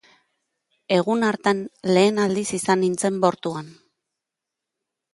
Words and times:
Egun 0.95 1.25
hartan 1.27 1.61
lehen 1.97 2.19
aldiz 2.25 2.47
izan 2.61 2.85
nintzen 2.87 3.23
bortuan! 3.29 3.73